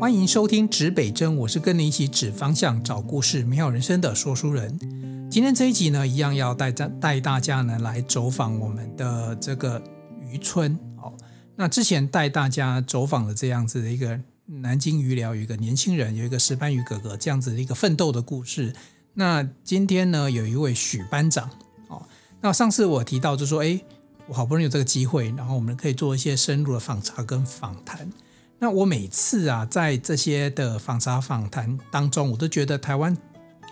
[0.00, 4.78] 欢迎收听指北针，我是跟你一起指方向、找故事、美好人生的说书人。
[5.28, 9.82] 今天这一集呢，一样要带带大家呢来走访我们的这个
[10.30, 10.78] 渔村。
[10.98, 11.12] 哦，
[11.56, 14.16] 那之前带大家走访的这样子的一个
[14.46, 18.72] 南京渔寮，有一个年轻人，有一个石斑鱼哥哥这样子的一个奋斗的故事。
[19.14, 21.50] 那今天呢，有一位许班长。
[21.88, 22.00] 哦，
[22.40, 23.80] 那上次我提到就说，哎，
[24.28, 28.08] 我好不容易有这个机会，然后我们可以做一些深入的访查跟访谈。
[28.58, 33.16] 那我每次啊，在这些的访查访谈当中，我都觉得台湾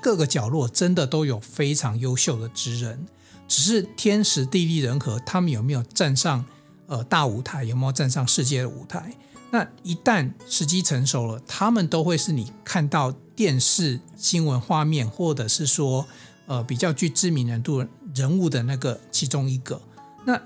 [0.00, 3.04] 各个角落真的都有非常优秀的职人，
[3.48, 6.44] 只是天时地利人和，他们有没有站上
[6.86, 9.12] 呃大舞台，有没有站上世界的舞台？
[9.50, 16.06] 那一旦时机成熟了，他们都会是你看到电视新闻画面，或者是说
[16.46, 17.84] 呃比较具知名人度
[18.14, 19.80] 人物的那个其中一个。
[20.24, 20.40] 那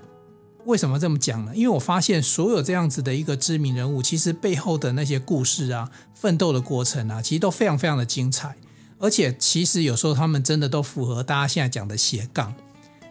[0.65, 1.51] 为什么这么讲呢？
[1.55, 8.55] 因为我发现所有这样子的一个知名人物，其实背后的那些故事啊、奋斗的过程啊，其实都非常非常的精彩。
[8.99, 12.53] 而且其实有时候他们真的都符合大家现在讲的斜杠。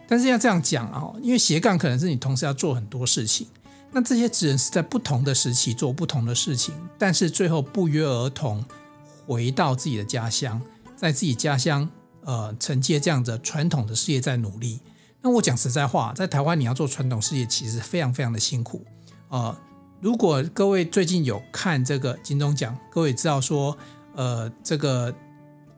[0.07, 3.47] 但是要这样讲啊，因为斜杠可能是你同时要做很多事情。
[3.91, 8.63] 那这些职人是在不同的时期做不同的事情，但是最后不约而同
[9.27, 10.61] 回到自己的家乡，
[10.95, 11.89] 在自己家乡
[12.23, 14.79] 呃承接这样的传统的事业在努力。
[15.23, 18.83] 那我讲实在话，在台湾你要做传统事业，其实非常非常的辛苦。
[19.29, 19.55] 呃，
[19.99, 23.77] 如果各位最近有看这个金钟奖，各位知道说，
[24.15, 25.13] 呃，这个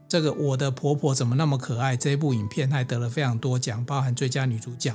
[0.08, 4.94] 这个我的婆婆怎么那么可爱这一部影片，还得了非常多奖，包含最佳女主角。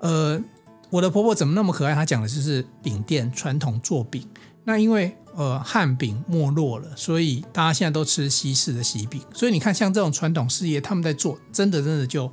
[0.00, 0.42] 呃，
[0.90, 1.94] 我的婆婆怎么那么可爱？
[1.94, 4.26] 她讲的就是饼店传统做饼。
[4.64, 9.22] 那因为呃汉饼没落了，所以大家现在都吃西式的喜饼。
[9.32, 12.30] 所以你看，像这种传统事业，他们在做，真的真的就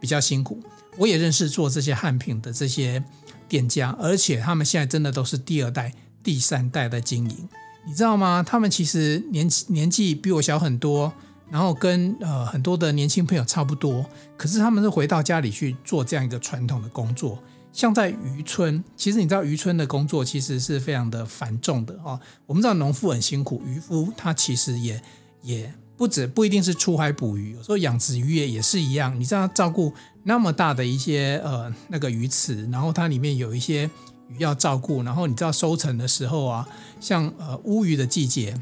[0.00, 0.60] 比较辛苦。
[0.98, 3.02] 我也认识做这些汉品的这些
[3.48, 7.48] 店家，而且他们现在真的都是第二代、第三代的经营，
[7.86, 8.44] 你知道吗？
[8.46, 11.12] 他们其实年年纪比我小很多，
[11.50, 14.04] 然后跟呃很多的年轻朋友差不多，
[14.36, 17.38] 可是他们是回到家里去做这样一个传统的工作。
[17.72, 22.20] 像在渔村，其实你知道渔村的工作其实是非常的繁重的啊。
[22.44, 25.02] 我们知道农夫很辛苦，渔夫他其实也
[25.42, 25.72] 也。
[25.94, 29.14] 不止不一定是出海捕鱼，有时候养殖渔业也是一样。
[29.20, 29.92] 你知道照顾
[30.24, 33.90] 那么大的一些呃那个鱼池，然后它里面有一些
[34.28, 36.68] 鱼要照顾，然后你知道收成的时候啊，
[37.00, 38.54] 像呃乌鱼的季节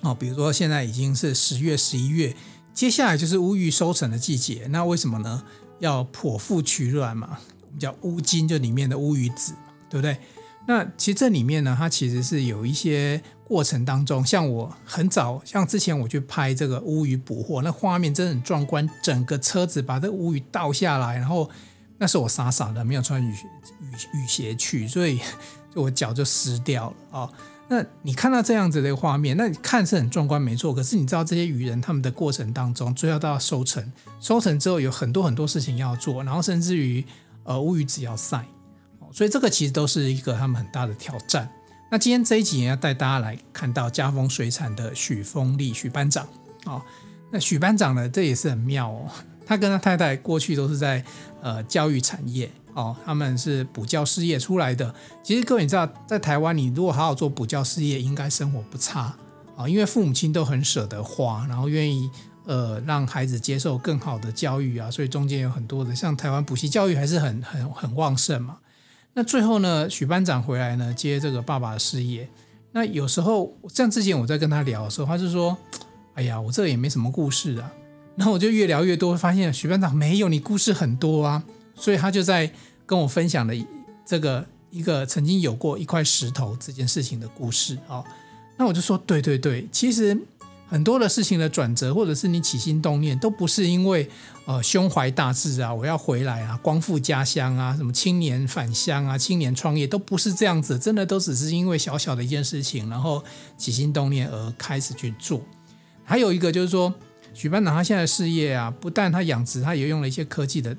[0.00, 2.34] 哦，比如说现在已经是十月十一月，
[2.72, 4.66] 接下来就是乌鱼收成的季节。
[4.70, 5.42] 那为什么呢？
[5.80, 9.52] 要剖腹取卵嘛，我们叫乌金，就里面的乌鱼子，
[9.88, 10.16] 对不对？
[10.68, 13.20] 那其实这里面呢，它其实是有一些。
[13.48, 21.48] 过程当中，像我很早，像之前我去拍这个乌鱼捕获，那画面真的很壮观，整个车子把这乌鱼倒下来，然后
[21.96, 25.18] 那时候我傻傻的没有穿雨雨雨鞋去，所以
[25.74, 27.32] 就我脚就湿掉了啊、哦。
[27.68, 30.74] 那你看到这样子的画面，那你看是很壮观，没错。
[30.74, 33.90] 可是你知道这些渔人他们的过程当中，最后都要收成，
[34.20, 37.02] 收成之后有很多很多事情要做，然后甚至于
[37.44, 38.44] 呃乌鱼子要晒，
[39.12, 41.48] 所以这个其实都是一个他们很大的挑战。
[41.90, 46.28] 那今天这一集要带大家来看到佳丰水产的许丰利许班长
[46.66, 46.82] 哦。
[47.30, 49.10] 那许班长呢，这也是很妙哦。
[49.46, 51.02] 他跟他太太过去都是在
[51.40, 54.94] 呃教育产业哦，他们是补教事业出来的。
[55.22, 59.16] 其实各位你知道，在台湾你如果好好做补教事业，应该生活不差
[59.56, 62.10] 啊，因为父母亲都很舍得花，然后愿意
[62.44, 68.58] 呃让孩子接受更好的教育啊，所以中间有很多的像台湾补习教育还是很很很旺盛嘛。
[69.18, 72.28] 那最后呢，许班长回来呢，接这个爸爸的事业。
[72.70, 75.58] 那有时候像之前我在跟他聊的时候，他就说
[76.14, 77.68] ：“哎呀，我这也没什么故事啊。”
[78.14, 81.42] 然后我就越聊越多，发现许班长没有你故事很多啊。
[81.74, 82.48] 所以他就在
[82.86, 83.52] 跟我分享了
[84.06, 88.04] 这个一个曾经有过一块石头这件事情的故事啊。
[88.56, 90.16] 那我就说：“对对对，其实。”
[90.68, 94.08] 很多的事情的转折，或者是你起心动念，都不是因为
[94.44, 103.24] 呃胸怀大志啊，我要回来啊，光复家乡啊，什么青年返乡啊，青年创业，都不是这样子，真的都只是因为小小的一件事情，然后
[103.56, 105.40] 起心动念而开始去做。
[106.04, 106.92] 还有一个就是说，
[107.32, 110.76] 许班长他现在的事业啊，不但他养殖，他也用了一些科技的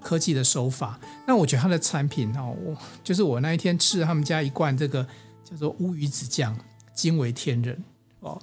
[0.00, 1.00] 科技的手法。
[1.26, 5.04] 那我觉得他的产品哦，我就是我那一天吃了他们家一罐这个
[5.44, 6.56] 叫做乌鱼子酱，
[6.94, 7.82] 惊为天人
[8.20, 8.40] 哦。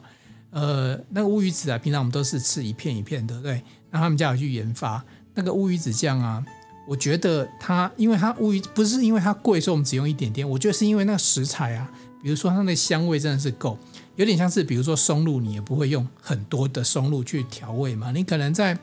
[0.51, 3.63] 呃，那个乌鱼子啊，平常我们都是吃一片一片的，对不对？
[3.91, 5.03] 那他们家有去研发
[5.35, 6.43] 那个乌鱼子酱啊，
[6.87, 10.49] 我觉得它，因为它乌鱼不是因为它贵，所以我们只用一点点。
[10.49, 11.91] 我觉得是因为那个食材啊，
[12.23, 13.77] 比如说它的香味真的是够，
[14.15, 18.77] 有点像是比如说松露，你也不会用很多的松露去调味嘛，你可能在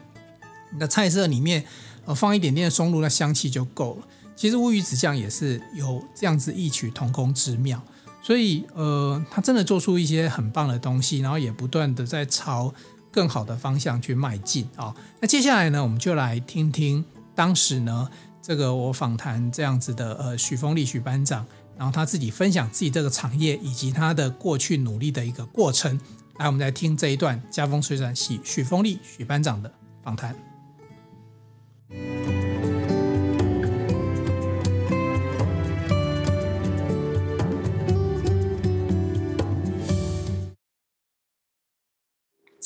[0.70, 1.64] 你的菜色里面
[2.04, 4.06] 呃放一点点松露，那香气就够了。
[4.36, 7.82] 其实乌鱼子酱也是有这样子异曲同工之妙。
[8.26, 12.75] 所以呃，他真的做出一些很棒的东西，然后也不断的在朝
[13.12, 17.05] 更好的方向去迈进啊、那接下来呢，我们就来听听
[17.37, 18.11] 当时呢，
[18.43, 21.46] 这个我访谈这样子的呃许丰力许班长，
[21.78, 25.96] 然后他自己分享自己这个产业以及他的过去努力的一个过程。
[26.38, 30.34] 来，我们来听这一段家风水产系许丰力许班长的访谈。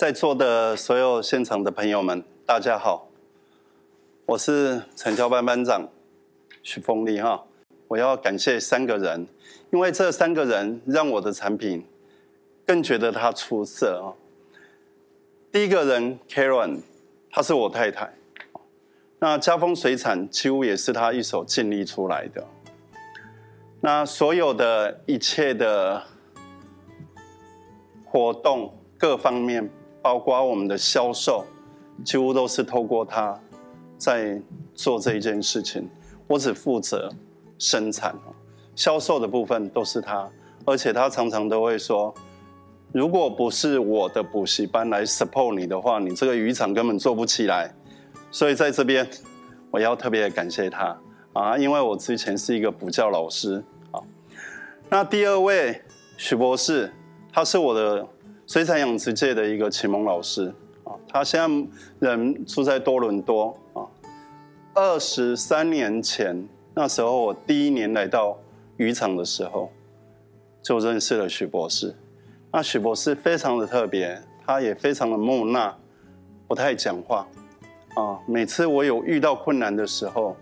[0.00, 3.06] 在座的所有现场的朋友们，大家好，
[4.24, 5.86] 我是产销班班长
[6.62, 7.44] 许凤丽哈。
[7.86, 9.26] 我要感谢三个人，
[9.70, 11.84] 因为这三个人让我的产品
[12.64, 14.16] 更觉得它出色啊。
[15.52, 16.80] 第一个人 Karen，
[17.30, 18.10] 她是我太太，
[19.18, 22.42] 那嘉丰水产几乎也是她一手建立出来的。
[23.82, 26.04] 那所有的一切的
[28.06, 29.70] 活动各方面。
[30.02, 31.44] 包括我们的销售，
[32.04, 33.38] 几乎都是透过他
[33.98, 34.40] 在
[34.74, 35.88] 做这一件事情。
[36.26, 37.10] 我只负责
[37.58, 38.14] 生产，
[38.74, 40.26] 销售的部分都是他。
[40.64, 42.14] 而且他常常都会说
[42.92, 47.74] ：“如果不是我的补习班来 support 你的话，你这个渔场根本做不起来。”
[48.30, 49.06] 所以在这边，
[49.70, 50.96] 我要特别感谢他
[51.32, 54.00] 啊，因为我之前是一个补教老师啊。
[54.88, 55.82] 那第二位
[56.16, 56.92] 许博士，
[57.32, 58.06] 他是我的。
[58.50, 60.52] 水产养殖界的一个启蒙老师
[60.82, 61.40] 啊，他现
[62.00, 63.86] 在人住在多伦多啊。
[64.74, 68.36] 二十三年前，那时候我第一年来到
[68.76, 69.70] 渔场的时候，
[70.60, 71.94] 就认识了许博士。
[72.50, 75.72] 那许博士非常的特别，他也非常的木讷，
[76.48, 77.24] 不太讲话
[77.94, 78.18] 啊。
[78.26, 80.36] 每次我有遇到困难的时候，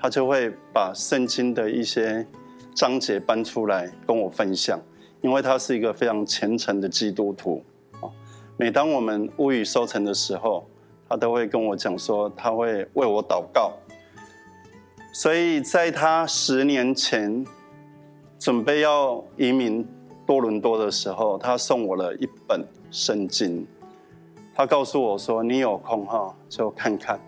[0.00, 2.26] 他就会把圣经的一些
[2.74, 4.80] 章节搬出来跟我分享。
[5.22, 7.64] 因为他是一个非常虔诚的基督徒，
[8.00, 8.10] 啊，
[8.56, 10.66] 每当我们乌鱼收成的时候，
[11.08, 13.72] 他都会跟我讲说，他会为我祷告。
[15.14, 17.46] 所以在他十年前
[18.38, 19.86] 准备要移民
[20.26, 23.66] 多伦多的时候，他送我了一本圣经，
[24.54, 27.20] 他告诉我说：“你有空哈就看看。”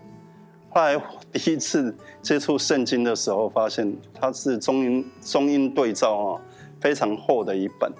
[0.69, 6.41] 后来我第一次接触圣经的时候，发现它是中英中英对照啊。
[6.85, 7.91] 非常厚的一本，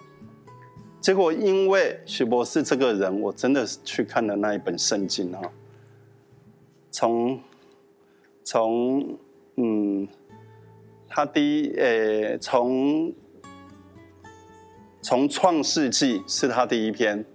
[1.01, 5.41] 结果因为许博士这个人，我真的是去看了那一本圣经哈。
[6.91, 7.39] 从
[8.43, 9.17] 从
[9.55, 10.07] 嗯，
[11.09, 13.11] 他第一诶，从
[15.01, 17.25] 从创世纪是他第一篇，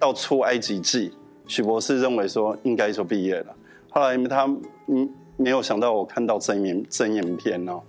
[0.00, 1.12] 到出埃及记，
[1.46, 3.54] 许博士认为说应该就毕业了。
[3.90, 4.44] 后来他
[4.88, 7.80] 嗯没有想到我看到真言真言篇哦。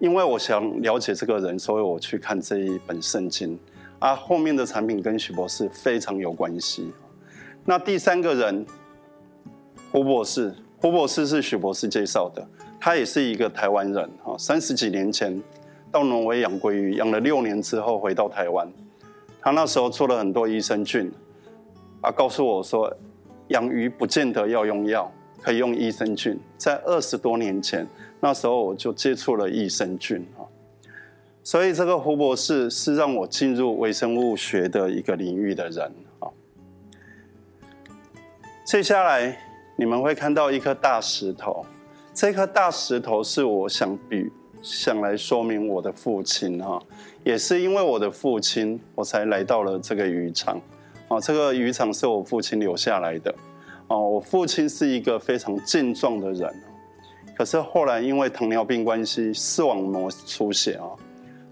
[0.00, 3.56] 因为我想了解这个人，所以我去看这一本圣经
[3.98, 4.16] 啊。
[4.16, 6.90] 后面的产品跟许博士非常有关系。
[7.66, 8.64] 那第三个人
[9.92, 12.42] 胡博士，胡博士是许博士介绍的，
[12.80, 14.34] 他也是一个台湾人哈。
[14.38, 15.38] 三十几年前
[15.92, 18.66] 到挪威养鲑鱼，养了六年之后回到台湾，
[19.42, 21.12] 他那时候做了很多益生菌
[22.00, 22.90] 啊，告诉我说
[23.48, 25.12] 养鱼不见得要用药，
[25.42, 26.40] 可以用益生菌。
[26.56, 27.86] 在二十多年前。
[28.20, 30.44] 那时候我就接触了益生菌啊，
[31.42, 36.28] 所以这个胡博士是让我进入微生物学的一个领域的人啊。
[38.64, 39.36] 接下来
[39.74, 41.64] 你们会看到一颗大石头，
[42.12, 44.30] 这颗大石头是我想比
[44.60, 46.78] 想来说明我的父亲哈，
[47.24, 50.60] 也是因为我的父亲我才来到了这个渔场
[51.08, 51.18] 啊。
[51.18, 53.34] 这个渔场是我父亲留下来的
[53.88, 56.54] 啊，我父亲是一个非常健壮的人。
[57.40, 60.84] 可是后来因为糖尿病关系，视网膜出血啊，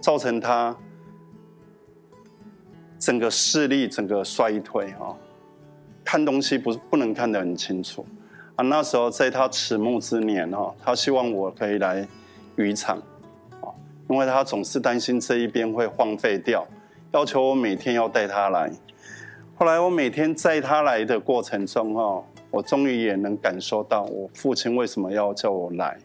[0.03, 0.77] 造成他
[2.99, 5.17] 整个视力整个衰退啊，
[6.05, 8.05] 看东西不不能看得很清楚
[8.55, 8.63] 啊。
[8.63, 12.07] 那时候在他迟暮之年啊，他希望我可以来
[12.57, 12.99] 渔场
[13.63, 13.73] 啊，
[14.11, 16.67] 因为他总是担心这一边会荒废掉，
[17.13, 18.71] 要求我每天要带他来。
[19.55, 22.23] 后来我每天载他来的过程中啊。
[22.51, 25.99] 我终于也能感受到我父亲为什么要叫我来，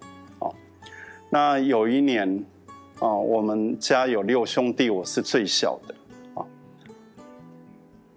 [1.29, 2.45] 那有一年，
[2.99, 5.95] 啊，我们家有六兄弟，我是最小的，
[6.35, 6.45] 啊，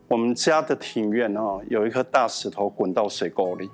[0.08, 3.70] 我们家的庭院啊，有一颗大石头滚到水沟里，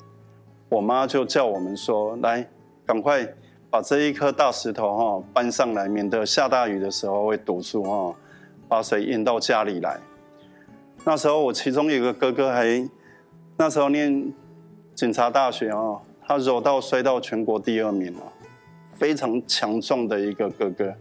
[0.68, 2.46] 我妈就叫我们说，来，
[2.84, 3.26] 赶快
[3.70, 8.14] 把这一颗大石头哈搬上来，免得下大雨的时候会堵住哈，
[8.68, 9.98] 把水淹到家里来。
[11.04, 12.88] 那时候我其中有一个哥哥还，
[13.56, 14.32] 那时候念。
[14.94, 18.28] 警察大学啊，他柔道摔到全国第二名啊，
[18.94, 20.92] 非常强壮的一个哥哥。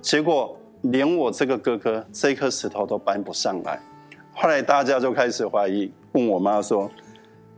[0.00, 3.80] 结果连我这个哥哥这颗石头都搬不上来。
[4.32, 6.88] 后来大家就开始怀疑，问我妈说：“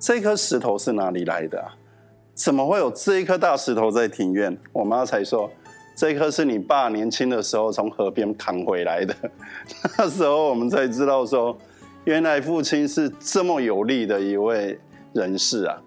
[0.00, 1.76] 这颗石头是哪里来的啊？
[2.34, 5.50] 怎么会有这一颗大石头在庭院？”我妈才说
[5.94, 9.14] ：“这颗是你爸年轻的时候从河边扛回来的。
[9.98, 11.54] ”那时候我们才知道说，
[12.04, 14.80] 原来父亲是这么有力的一位
[15.12, 15.82] 人士啊。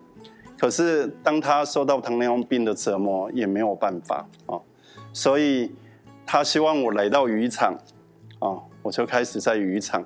[0.58, 4.60] 可是当他受到糖尿病的折磨，也没有办法啊。
[5.12, 5.72] 所以
[6.26, 7.78] 他希望我来到渔场
[8.40, 10.04] 啊，我就开始在渔场。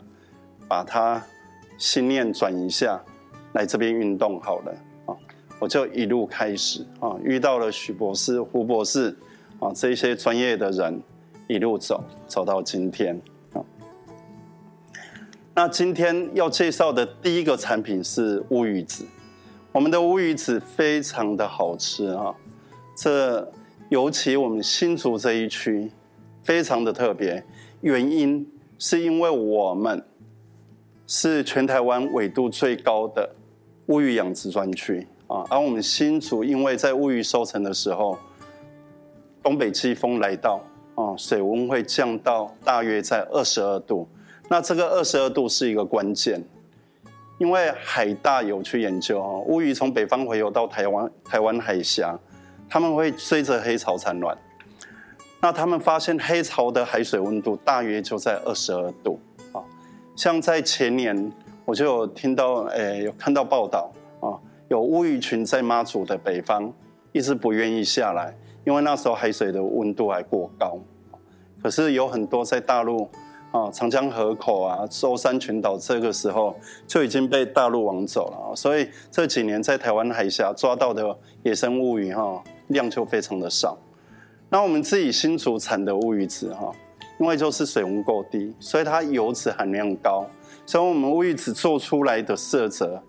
[0.69, 1.23] 把他
[1.77, 3.01] 心念转一下，
[3.53, 5.15] 来这边运动好了啊！
[5.59, 9.15] 我就一路开始啊，遇到了许博士、胡博士
[9.61, 11.01] 啊这些专业的人，
[11.47, 13.17] 一路走走到今天。
[15.57, 19.03] 那今天要介绍的第一个产品是乌鱼子，
[19.71, 22.31] 我们的乌鱼子非常的好吃啊！
[22.95, 23.51] 这
[23.89, 25.91] 尤其我们新竹这一区
[26.43, 27.43] 非常的特别，
[27.81, 28.47] 原因
[28.77, 30.05] 是因为我们。
[31.07, 33.27] 是全台湾纬度最高的
[33.87, 38.15] 乌鱼养殖专区啊，而我们新竹因为在乌鱼收成的时候，
[39.41, 40.61] 东北季风来到
[40.95, 44.07] 啊，水温会降到大约在二十二度。
[44.49, 46.41] 那这个二十二度是一个关键，
[47.37, 52.17] 因为海大有去研究啊，乌鱼从北方洄游到台湾台湾海峡，
[52.69, 54.37] 他们会追着黑潮产卵，
[55.41, 59.19] 那他们发现黑潮的海水温度大约就在二十二度
[59.51, 59.61] 啊。
[60.15, 61.31] 像在前年，
[61.65, 64.39] 我就有听到，诶，有看到报道啊，
[64.69, 66.71] 有乌鱼群在妈祖的北方
[67.11, 70.79] 一直不愿意下来，因为那时候海水的温度还过高。
[71.61, 73.09] 可是有很多在大陆
[73.57, 78.55] 啊，长江河口啊，舟山群岛，这个时候就已经被大陆网走了。
[78.55, 83.77] 所以这几年在台湾海峡抓到的野生乌鱼哈量就非常的少。
[84.49, 86.71] 那我们自己新竹产的乌鱼子哈。
[87.19, 90.23] 因为就是水温够低，所以它油脂含量高，
[90.67, 93.01] 所以我们乌鱼子做出来的色泽、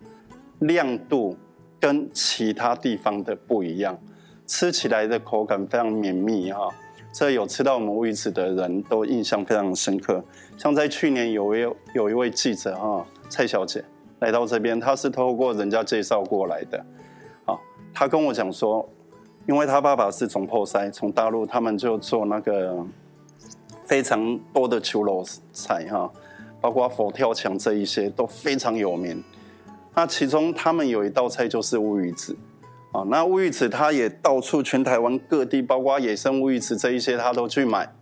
[0.60, 1.36] 亮度
[1.78, 3.98] 跟其他地方的不一样，
[4.46, 6.70] 吃起来的口感非常绵密哈。
[7.12, 10.22] 这有吃到我们乌鱼子的人都印象非常深刻。
[10.56, 13.84] 像在去年有一有一位记者哈蔡小姐
[14.20, 16.84] 来到这边，她是透过人家介绍过来的，
[17.44, 17.58] 啊，
[17.92, 18.88] 她跟我讲说，
[19.46, 22.86] 因为她爸爸是总铺师，从大陆他们就做那个。
[23.84, 26.12] 非常多的秋楼菜哈，
[26.60, 29.24] 包括佛跳墙这一些都非常有名。
[29.94, 32.36] 那其中他们有一道菜就是乌鱼子
[32.92, 37.92] 啊，那乌鱼子他也到处全台湾各地，包括野生乌鱼子这一些他都去买。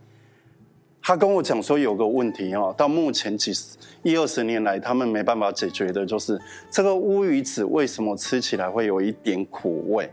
[1.02, 6.36] 他跟我讲说有个问题哦，到目前几十一二十年来他们没办法解决的就是
[6.68, 10.12] 这个乌鱼子为什么吃起来会有一点苦味？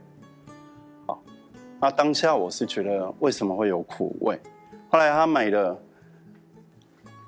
[1.08, 1.18] 啊，
[1.82, 4.40] 那当下我是觉得为什么会有苦味？
[4.90, 5.76] 后来他买了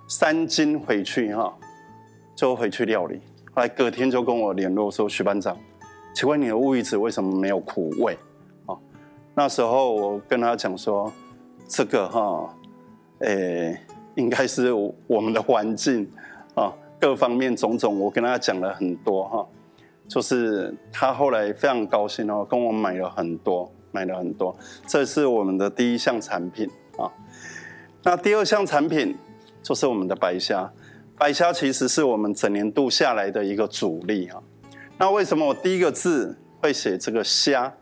[0.07, 1.51] 三斤回去哈，
[2.35, 3.19] 就回去料理。
[3.53, 5.57] 后来隔天就跟我联络说：“徐班长，
[6.15, 8.17] 请问你的乌鱼子为什么没有苦味？”
[8.65, 8.79] 哦，
[9.35, 11.11] 那时候我跟他讲说
[11.67, 12.55] ：“这个哈，
[13.19, 13.77] 诶，
[14.15, 14.71] 应该是
[15.07, 16.09] 我们的环境
[16.53, 19.45] 啊，各方面种种。”我跟他讲了很多哈，
[20.07, 24.55] 就是他后来非常高兴哦，跟我买了很多，买了很多。
[24.87, 27.11] 这是我们的第一项产品啊。
[28.03, 29.13] 那第二项产品
[29.61, 30.71] 就是我们的白虾，
[31.17, 34.41] 白虾其实是我们整年度下来的一个主力哈。
[34.97, 37.73] 那为什么我第一个字会写这个虾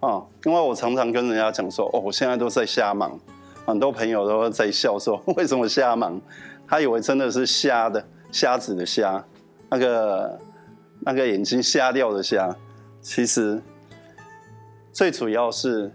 [0.00, 0.22] 啊？
[0.44, 3.18] 因为我常常跟人家讲说，哦，我现在都在瞎忙，
[3.66, 6.20] 很多朋友都在笑说， 为什么瞎忙？
[6.68, 9.24] 他以为真的是瞎的，瞎子的瞎，
[9.68, 10.38] 那个
[11.00, 12.56] 那个眼睛瞎掉的瞎。
[13.00, 13.60] 其实
[14.92, 15.92] 最主要是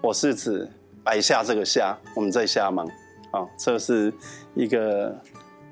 [0.00, 0.70] 我是指
[1.02, 2.86] 白虾这个虾，我们在瞎忙。
[3.32, 4.14] 啊，这是
[4.54, 5.12] 一个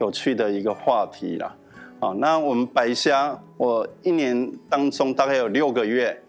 [0.01, 1.55] 有趣的一个话题啦。
[2.03, 6.21] 啊，那我们白虾，我一年当中大概有六个月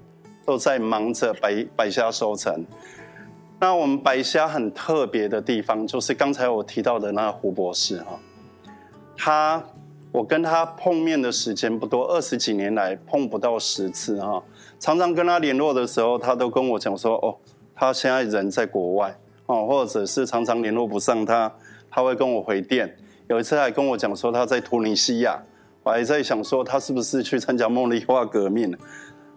[0.46, 2.64] 都在忙着白白虾收成。
[3.60, 8.20] 那我们白虾很特别的地方，就是刚才我提到的那个胡博士哈，
[9.18, 9.64] 他
[10.12, 14.44] 我跟他碰面的时间不多，二十几年来碰不到十次哈。
[14.80, 17.36] 常常跟他联络的时候，他都跟我讲说，哦，
[17.74, 19.18] 他现在人在国外。
[19.48, 21.52] 哦，或者是常常联络不上他，
[21.90, 22.96] 他会跟我回电。
[23.28, 25.42] 有一次还跟我讲说他在突尼西亚，
[25.84, 28.76] 我还在想说他是不是去参加茉莉花革命。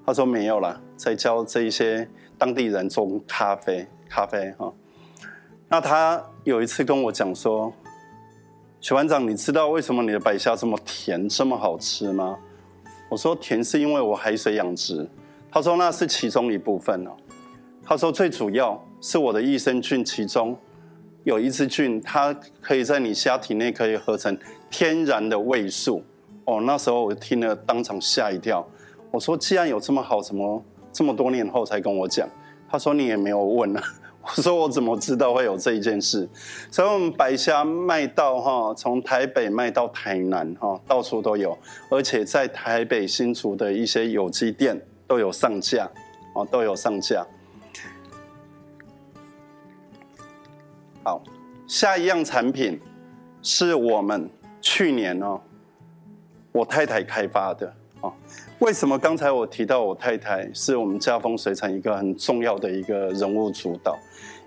[0.06, 4.72] 他说没有啦，在教这一些当地人种咖啡，咖啡哈。
[5.68, 7.72] 那他有一次跟我讲说，
[8.80, 12.38] 许班长，你知道为什么你的白虾这么甜，这么好吃吗？
[13.10, 15.08] 我说甜是因为我海水养殖。
[15.50, 17.10] 他说那是其中一部分哦。
[17.84, 18.82] 他说最主要。
[18.98, 20.58] 是我的益生菌其中
[21.22, 24.36] 有一支菌，它可以在你虾体内可以合成
[24.70, 26.02] 天然的胃素。
[26.46, 28.66] 哦，那时候我听了当场吓一跳。
[29.10, 30.62] 我说：“既然有这么好，怎么
[30.92, 32.28] 这么多年后才跟我讲？”
[32.68, 33.82] 他说：“你也没有问啊。
[34.22, 36.28] ”我说：“我怎么知道会有这一件事？”
[36.70, 41.56] 所以，我们白虾卖到哈，从台北卖到台南哈，到处都有，
[41.88, 45.88] 而且在台北新竹的一些有机店都有上架，
[46.34, 47.26] 哦，都有上架。
[51.04, 51.22] 好，
[51.66, 52.80] 下一样产品
[53.42, 54.28] 是我们
[54.60, 55.40] 去年哦。
[56.56, 57.70] 我太太开发的
[58.00, 58.10] 啊？
[58.60, 63.94] 为什么刚才我提到我太太是我们家丰水产一个很重要的一个人物主导？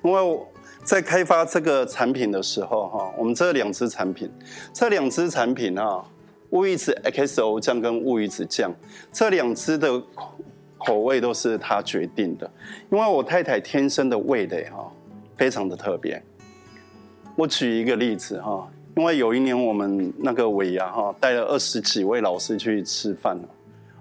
[0.04, 0.44] 因为我
[0.84, 4.28] 在开发这个产品的时候，哈，我们这两支产品，
[4.74, 6.04] 这两支产品啊，
[6.50, 8.74] 乌鱼子 XO 酱跟乌鱼子酱
[9.13, 10.34] 这两支的口
[10.80, 12.51] 口味都是他决定的，
[12.89, 14.92] 因为我太太天生的味蕾哈，
[15.38, 16.20] 非常的特别。
[17.36, 18.68] 我举一个例子哈。
[18.96, 23.39] 因为有一年我们那个尾牙哈，带了二十几位老师去吃饭，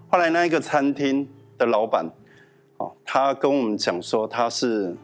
[0.09, 2.05] 后来那一个餐厅的老板，
[2.79, 4.97] 哦，他跟我们讲说他是，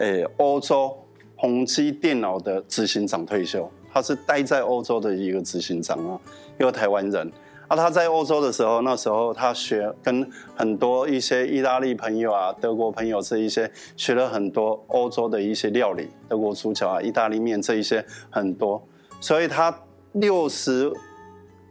[0.00, 0.96] 诶，欧洲
[1.36, 6.18] 宏基电脑的执行长退休，他是待在欧洲的一个执行长啊，
[6.58, 7.30] 一个台湾人。
[7.68, 18.80] 啊，他在欧洲的时候，那时候他学跟很多一些意大利朋友啊、德国朋友这一些学了很多欧洲的一些料理，德国猪脚啊、意大利面这一些很多。
[19.20, 19.76] 所以他
[20.12, 20.92] 六十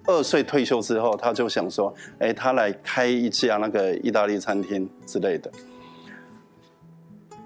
[0.06, 5.52] 二岁退休之后，他就想说：“哎，他来开一家那个意大利餐厅之类的。”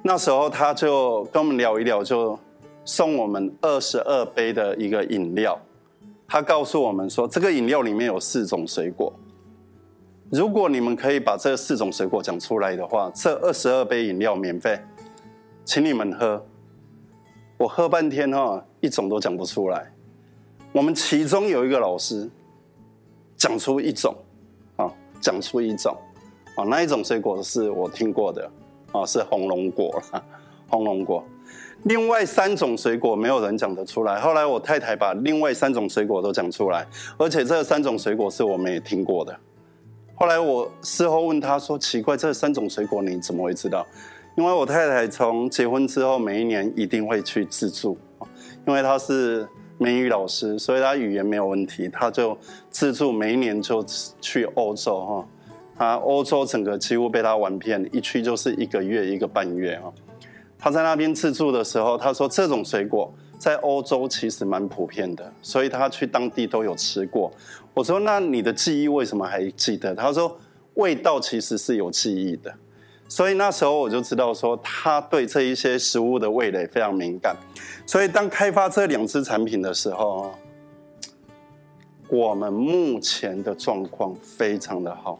[0.02, 2.38] 那时候他就跟我们聊一聊，就
[2.86, 5.60] 送我们二十二杯的一个饮料。
[6.28, 9.14] 他告诉我们说：“这个饮料里面有四种水果，
[10.32, 14.80] 如果你们可以把这四种水果讲出来的话，这二十二杯饮料免费，
[15.66, 16.46] 请你们喝。”
[17.60, 19.92] 我喝半天哈，一种都讲不出来。
[20.72, 22.30] 我们其中有一个老师
[23.36, 24.16] 讲出一种，
[24.78, 25.94] 啊，讲出一种，
[26.56, 28.50] 啊，那一种水果是我听过的，
[28.94, 30.02] 啊，是红龙果，
[30.70, 31.22] 红龙果。
[31.84, 34.22] 另外三种水果没有人讲得出来。
[34.22, 39.38] 后来我太太把另外三种水果都讲出来，而且这三种水果是我们也听过的。
[40.16, 43.86] 后来我事后问他说：“奇怪，这三种水果你怎么会知道？”
[44.40, 47.98] 因为我太太从结婚之后，每一年一定会去自助，
[48.66, 49.46] 因为她是
[49.78, 52.38] 美语老师，所以她语言没有问题，她就
[52.70, 53.86] 自助，每一年就
[54.22, 55.28] 去欧洲哈，
[55.78, 59.92] 她欧洲整个几乎被她玩遍，一去就是一个月一个半月啊。
[60.58, 67.30] 她在那边自助的时候，她说这种水果在欧洲其实蛮普遍的，所以她去当地都有吃过。
[67.74, 69.94] 我说那你的记忆为什么还记得？
[69.94, 70.40] 她说
[70.76, 72.54] 味道其实是有记忆的。
[73.10, 77.36] 所以那时候我就知道说，他对这一些食物的味蕾非常敏感。
[77.86, 80.32] 所以当开发这两支产品的时候，
[82.08, 85.20] 我们目前的状况非常的好。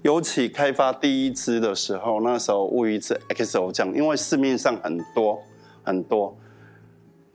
[0.00, 5.38] 尤其开发第一支的时候，那时候乌鱼子 XO 酱，因为市面上很多
[5.84, 6.34] 很多。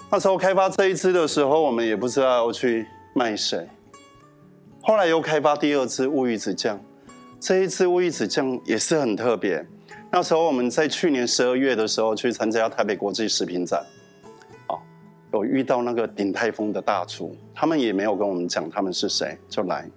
[0.10, 3.70] 那时候开发这一支的时候，我们也不知道要去卖谁。
[4.82, 6.82] 后来又开发第二支乌鱼子酱，
[7.40, 9.64] 这一支乌鱼子酱也是很特别。
[10.14, 13.82] 那时候我们在去年十二月的时候去参加台北国际食品展，
[14.68, 14.78] 哦，
[15.32, 19.90] 有遇到那个鼎泰丰的大厨，他们也没有跟我们讲他们是谁，就来，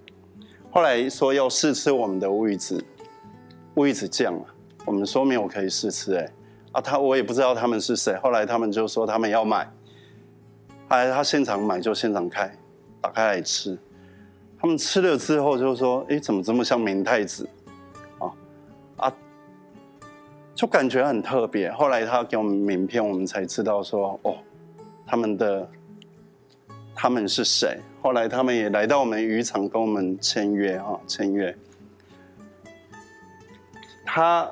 [0.71, 2.81] 后来说要试吃我们的乌鱼子，
[3.75, 4.45] 乌鱼子酱啊，
[4.85, 6.31] 我们说没有可以试吃，哎，
[6.71, 9.65] 啊他我也不知道他们是谁，后来他们就说他们要买，
[10.87, 12.49] 后来他现场买就现场开，
[13.01, 13.77] 打开来吃，
[14.57, 17.45] 他们吃了之后就说，哎，怎么这么像明太子？
[20.55, 21.69] 就感觉很特别。
[21.73, 24.37] 后来他给我们名片，我们才知道说，哦，
[25.05, 25.69] 他们的
[26.95, 27.77] 他们是谁？
[28.01, 31.53] 后来他们也来到我们渔场跟我们签约啊，签约。
[34.05, 34.49] 他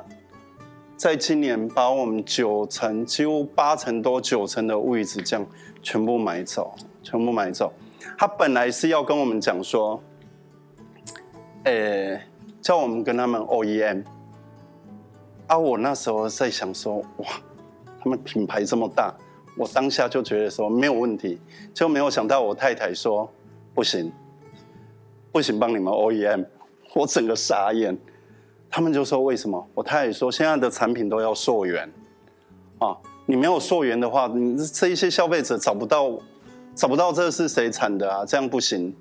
[0.97, 5.45] 在今年把我们九成，几乎八成多九成的位置，这样
[5.81, 7.71] 全部买走，全部买走。
[8.17, 10.03] 他本来是要跟我们讲说，
[11.63, 12.21] 诶，
[12.61, 14.03] 叫我们跟他们 OEM。
[15.53, 15.57] 啊！
[15.57, 17.27] 我那时候在想说，哇，
[18.01, 19.13] 他们品牌这么大，
[19.55, 21.39] 我当下就觉得说没有问题，
[21.75, 23.31] 就没有想到我太太说
[23.75, 24.11] 不行，
[25.31, 26.43] 不行，帮你们 OEM，
[26.95, 27.95] 我整个傻眼。
[28.67, 29.63] 他们就说为什么？
[29.75, 31.87] 我太太说现在的产品都要溯源，
[32.79, 36.09] 啊，你没有溯源的话，你这一些消费者找不到，
[36.73, 38.91] 找不到这是谁产的啊，这样不行。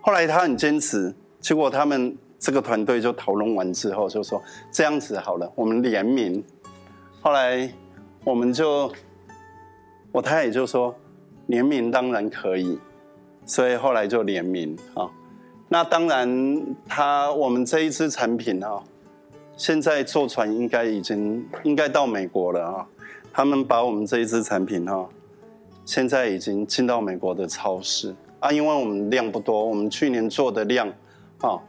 [0.00, 2.16] 后来他很坚持，结果他们。
[2.40, 6.42] 这个团队就讨论完之后，就说这样子好了，我们联名。
[7.20, 7.70] 后来
[8.24, 8.90] 我们就
[10.10, 10.92] 我太太就说
[11.48, 12.78] 联名当然可以，
[13.44, 15.08] 所以后来就联名啊。
[15.68, 18.82] 那当然，他我们这一支产品啊，
[19.56, 22.86] 现在坐船应该已经应该到美国了啊。
[23.32, 25.08] 他们把我们这一支产品哈，
[25.84, 30.88] 现在已经进到美国的超市啊，因为我们量不多，我们去年做的量
[31.42, 31.60] 啊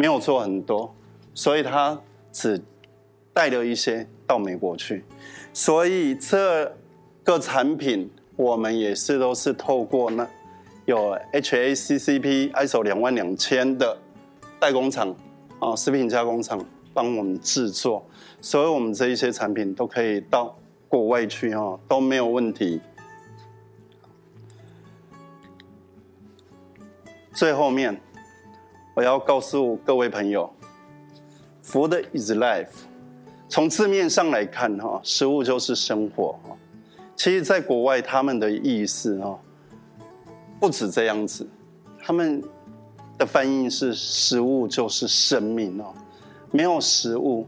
[0.00, 0.94] 没有做很多，
[1.34, 2.00] 所以他
[2.32, 2.58] 只
[3.34, 5.04] 带了一些到美国去，
[5.52, 6.74] 所以这
[7.22, 10.26] 个产品我们也是都是透过那。
[10.86, 13.96] 有 HACCP ISO 两万两千的
[14.58, 15.14] 代工厂
[15.58, 18.02] 啊，食品加工厂帮我们制作，
[18.40, 20.56] 所以我们这一些产品都可以到
[20.88, 22.80] 国外去啊，都没有问题。
[27.34, 28.00] 最后面
[28.94, 30.52] 我要告诉各位朋友
[31.64, 32.68] ，Food is life。
[33.48, 36.56] 从字面上来看哈，食物就是生活哈。
[37.16, 39.38] 其实，在国外他们的意思哈。
[40.58, 41.48] 不止这样子，
[41.98, 42.42] 他们
[43.16, 45.94] 的翻译是“食物就是生命”哦，
[46.50, 47.46] 没有食物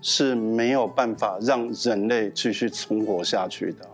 [0.00, 3.86] 是没有办法让人类继续存活下去的。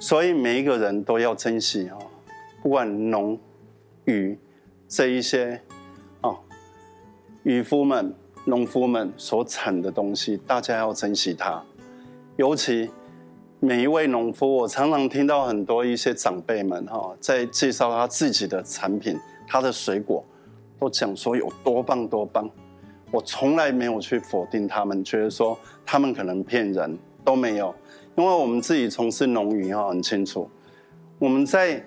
[0.00, 1.98] 所以每一个人都要珍惜哦，
[2.60, 3.38] 不管农、
[4.06, 4.36] 渔
[4.88, 5.62] 这一些，
[7.42, 11.62] 渔夫们、农夫们所产的东西，大家要珍惜它，
[12.36, 12.90] 尤其。
[13.62, 19.14] 每一位农夫，我常常听到很多一些长辈们哈，在介绍他自己的产品，
[19.46, 20.24] 他的水果，
[20.78, 22.48] 都讲说有多棒多棒。
[23.10, 27.74] 我从来没有去否定他们，觉得说他们可能骗人，都没有。
[28.16, 30.48] 因为我们自己从事农渔哈，很清楚，
[31.18, 31.84] 我们在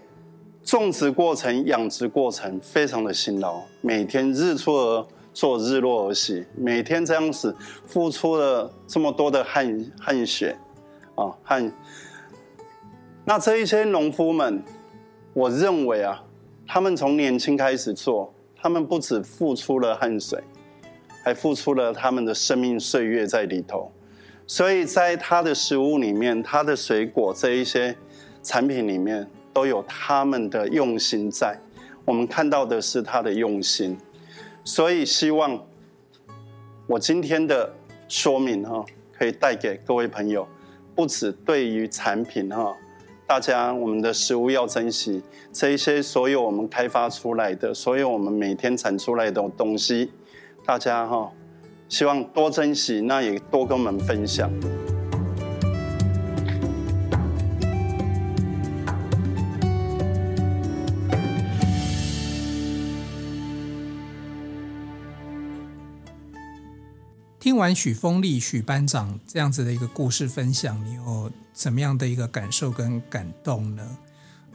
[0.61, 7.55] 种植过程、养殖过程非常的辛劳，每天日出而做，日落而息，每天这样子
[7.87, 10.57] 付出了这么多的汗汗血。
[11.15, 11.71] 啊，汗
[13.25, 14.63] 那这一些农夫们，
[15.33, 16.23] 我认为啊，
[16.67, 20.43] 他们从年轻开始做，他们不止付出了汗水，
[21.23, 23.91] 还付出了他们的生命岁月在里头。
[24.45, 27.95] 所以在他的食物里面，他的水果这一些
[28.41, 31.57] 产品里面，都有他们的用心在。
[32.03, 33.97] 我们看到的是他的用心，
[34.63, 35.59] 所以希望
[36.87, 37.73] 我今天的
[38.07, 38.85] 说明哈，
[39.17, 40.47] 可以带给各位朋友。
[40.95, 42.77] 不止对于产品哈，
[43.25, 50.11] 大家我们的食物要珍惜这一些，所有我们开发出来的，所有我们每天产出来的东西，
[50.63, 51.31] 大家哈，
[51.89, 54.51] 希望多珍惜，那也多跟我们分享。
[67.43, 73.97] 听完许丰利许班长这样子的一个故事分享，你有怎么样的一个感受跟感动呢？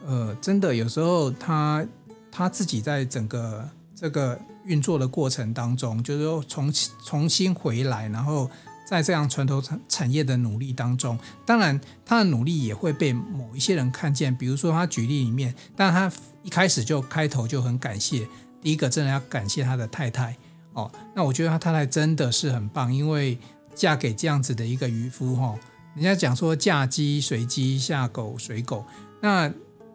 [0.03, 1.85] 呃，真的有时候他
[2.31, 6.73] 他自己在整个这个运作的过程当中，就是说重
[7.05, 8.49] 重新回来，然后
[8.87, 14.35] 在这样传统产产业的努力当中，当然他的努力也会被某一些人看见。
[14.35, 18.27] 比如说他举例里面，但他一开始就开头就很感谢，
[18.63, 20.35] 第一个真的要感谢他的太太。
[20.73, 23.37] 哦，那我觉得他太太真的是很棒，因为
[23.73, 25.55] 嫁给这样子的一个渔夫哈，
[25.95, 28.85] 人家讲说嫁鸡随鸡，嫁狗随狗。
[29.21, 29.51] 那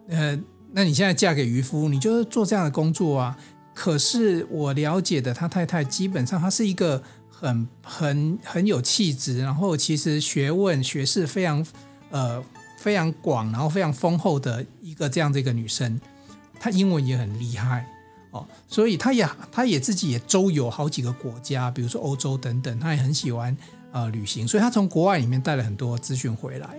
[0.07, 0.39] 呃，
[0.71, 3.37] 那你现在嫁给渔夫，你就是做这样的工作啊。
[3.73, 11.65] 可是我了解的，他太太基本上她是一个很很很有气质，然后其实学问学识非常
[12.09, 12.43] 呃
[12.77, 15.99] 非常广，然后非常丰厚的一个这样的一个女生，
[16.59, 17.85] 她英文也很厉害。
[18.35, 23.55] 哦，所以他也他也自己也周游好几个国家，比如说欧洲等等，他也很喜欢
[23.93, 26.77] 呃旅行，所以他从国外里面带了很多资讯回来。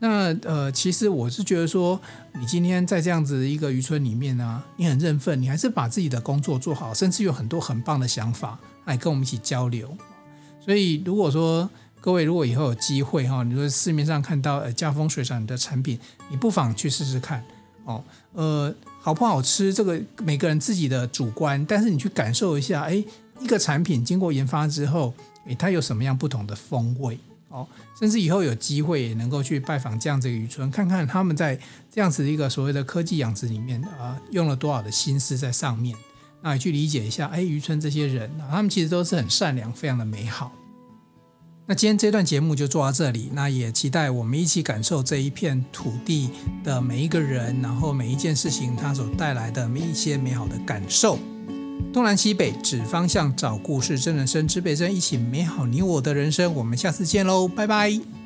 [0.00, 1.98] 那呃，其实我是觉得说，
[2.38, 9.96] 你今天在这样子一个渔村里面呢、啊，你很认份，你还是把自己的工作做好，甚至有很多很棒的想法来跟我们一起交流。
[10.60, 11.68] 所以如果说
[12.00, 15.98] 各位如果以后有机会哈，你说市面上看到呃家风水产的产品，
[16.30, 17.42] 你不妨去试试看
[17.88, 18.74] 哦，呃。
[19.00, 19.72] 好不好吃？
[19.72, 23.02] 这个每个人自己的主观，但是你去感受一下，哎，
[23.40, 25.14] 一个产品经过研发之后，
[25.46, 27.18] 哎，它有什么样不同的风味？
[27.48, 27.66] 哦，
[27.98, 31.58] 甚至以后有机会也能够去拜访这样子一个渔村，看看他们在
[31.90, 35.96] 这样子一个所谓的科技养殖里面啊、用了多少的心思在上面，
[36.42, 40.52] 那你去理解一下，哎，渔村这些人啊，他们其实都是很善良，非常的美好。
[41.70, 46.30] 那今天这段节目就做到这里，那也期待我们一起感受这一片土地
[46.64, 51.18] 的每一个人，然后每一件事情它所带来的每一些美好的感受。
[51.92, 56.54] 东南西北指方向，找故事，真人生，指北针，一起美好你我的人生。
[56.54, 58.17] 我们下次见喽，拜拜。